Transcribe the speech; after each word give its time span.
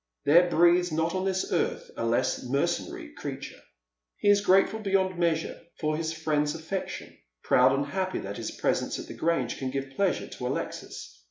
There 0.25 0.49
breathes 0.49 0.91
not 0.91 1.13
on 1.13 1.25
this 1.25 1.51
earth 1.53 1.91
a 1.95 2.03
less 2.03 2.41
mercenary 2.43 3.13
creature. 3.13 3.61
He 4.17 4.29
is 4.29 4.41
grateful 4.41 4.79
beyond 4.79 5.19
measure 5.19 5.61
for 5.79 5.95
his 5.95 6.11
friend's 6.11 6.55
afEection, 6.55 7.15
proud 7.43 7.71
and 7.71 7.85
happy 7.85 8.17
that 8.17 8.37
his 8.37 8.49
presence 8.49 8.97
at 8.97 9.05
the 9.05 9.13
Grange 9.13 9.59
can 9.59 9.69
give 9.69 9.91
pleasure 9.95 10.27
to 10.27 10.47
Alexis. 10.47 11.19